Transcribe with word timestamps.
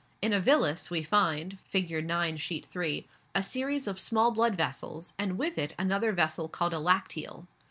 In 0.19 0.33
a 0.33 0.41
villus 0.41 0.89
we 0.89 1.03
find 1.03 1.59
(Figure 1.63 1.99
IX., 1.99 2.41
Sheet 2.41 2.65
3) 2.65 3.07
a 3.35 3.43
series 3.43 3.85
of 3.85 3.99
small 3.99 4.31
blood 4.31 4.55
vessels 4.55 5.13
and 5.19 5.37
with 5.37 5.59
it 5.59 5.75
another 5.77 6.11
vessel 6.11 6.47
called 6.47 6.73
a 6.73 6.79
lacteal. 6.79 7.45